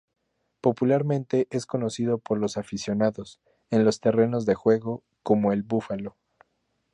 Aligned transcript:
Popularmente 0.61 1.45
es 1.51 1.67
conocido 1.67 2.17
por 2.17 2.39
los 2.39 2.57
aficionados, 2.57 3.39
en 3.69 3.85
los 3.85 3.99
terrenos 3.99 4.47
de 4.47 4.55
juego, 4.55 5.03
como 5.21 5.51
"El 5.53 5.61
Búfalo". 5.61 6.17